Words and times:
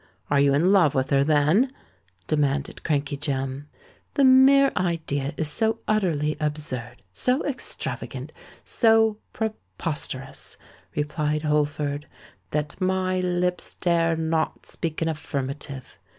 Are 0.31 0.39
you 0.39 0.55
in 0.55 0.71
love 0.71 0.95
with 0.95 1.11
her, 1.11 1.23
then?" 1.23 1.71
demanded 2.25 2.83
Crankey 2.83 3.17
Jem. 3.17 3.69
"The 4.15 4.23
mere 4.23 4.71
idea 4.75 5.35
is 5.37 5.47
so 5.51 5.77
utterly 5.87 6.35
absurd—so 6.39 7.45
extravagant—so 7.45 9.19
preposterous," 9.31 10.57
replied 10.95 11.43
Holford, 11.43 12.07
"that 12.49 12.81
my 12.81 13.19
lips 13.19 13.75
dare 13.75 14.15
not 14.15 14.65
speak 14.65 15.03
an 15.03 15.07
affirmative. 15.07 15.99